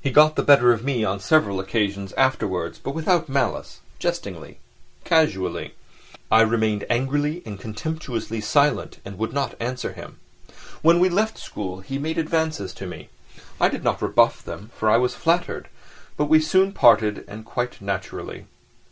He 0.00 0.12
got 0.12 0.36
the 0.36 0.44
better 0.44 0.72
of 0.72 0.84
me 0.84 1.02
on 1.04 1.18
several 1.18 1.58
occasions 1.58 2.12
afterwards, 2.12 2.78
but 2.78 2.94
without 2.94 3.28
malice, 3.28 3.80
jestingly, 3.98 4.60
casually. 5.02 5.74
I 6.30 6.42
remained 6.42 6.86
angrily 6.88 7.42
and 7.44 7.58
contemptuously 7.58 8.40
silent 8.40 9.00
and 9.04 9.18
would 9.18 9.32
not 9.32 9.56
answer 9.58 9.92
him. 9.92 10.20
When 10.82 11.00
we 11.00 11.08
left 11.08 11.38
school 11.38 11.80
he 11.80 11.98
made 11.98 12.18
advances 12.18 12.72
to 12.74 12.86
me; 12.86 13.08
I 13.60 13.68
did 13.68 13.82
not 13.82 14.00
rebuff 14.00 14.44
them, 14.44 14.70
for 14.76 14.88
I 14.88 14.96
was 14.96 15.16
flattered, 15.16 15.66
but 16.16 16.26
we 16.26 16.38
soon 16.38 16.70
parted 16.70 17.24
and 17.26 17.44
quite 17.44 17.80
naturally. 17.82 18.46